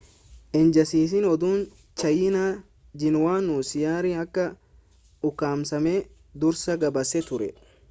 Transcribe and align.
ejansiin 0.59 1.27
oduu 1.31 1.51
chaayinaa 2.03 2.47
jiinuwaan 3.03 3.51
xiyyaarri 3.69 4.15
akka 4.23 4.47
ukkaamsame 5.31 5.97
dursa 6.45 6.81
gabaasee 6.87 7.27
ture 7.31 7.55